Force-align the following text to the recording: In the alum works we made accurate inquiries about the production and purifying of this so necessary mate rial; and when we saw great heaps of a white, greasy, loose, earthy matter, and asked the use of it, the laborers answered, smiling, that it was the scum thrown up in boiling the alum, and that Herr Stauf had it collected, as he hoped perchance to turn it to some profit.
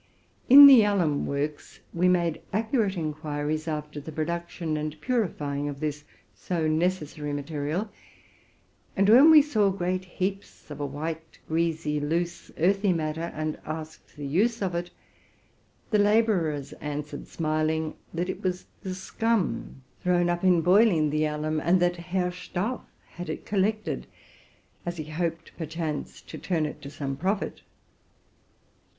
In 0.49 0.65
the 0.65 0.83
alum 0.83 1.27
works 1.27 1.79
we 1.93 2.07
made 2.09 2.41
accurate 2.51 2.97
inquiries 2.97 3.67
about 3.67 3.93
the 3.93 4.11
production 4.11 4.75
and 4.75 4.99
purifying 4.99 5.69
of 5.69 5.79
this 5.79 6.05
so 6.33 6.67
necessary 6.67 7.31
mate 7.33 7.51
rial; 7.51 7.87
and 8.97 9.07
when 9.07 9.29
we 9.29 9.43
saw 9.43 9.69
great 9.69 10.05
heaps 10.05 10.71
of 10.71 10.79
a 10.79 10.85
white, 10.87 11.37
greasy, 11.47 11.99
loose, 11.99 12.49
earthy 12.57 12.93
matter, 12.93 13.31
and 13.35 13.59
asked 13.63 14.15
the 14.15 14.25
use 14.25 14.63
of 14.63 14.73
it, 14.73 14.89
the 15.91 15.99
laborers 15.99 16.73
answered, 16.81 17.27
smiling, 17.27 17.93
that 18.11 18.27
it 18.27 18.41
was 18.41 18.65
the 18.81 18.95
scum 18.95 19.83
thrown 20.01 20.29
up 20.29 20.43
in 20.43 20.61
boiling 20.63 21.11
the 21.11 21.25
alum, 21.25 21.59
and 21.59 21.79
that 21.79 21.97
Herr 21.97 22.31
Stauf 22.31 22.81
had 23.05 23.29
it 23.29 23.45
collected, 23.45 24.07
as 24.83 24.97
he 24.97 25.11
hoped 25.11 25.55
perchance 25.59 26.23
to 26.23 26.39
turn 26.39 26.65
it 26.65 26.81
to 26.81 26.89
some 26.89 27.15
profit. 27.15 27.61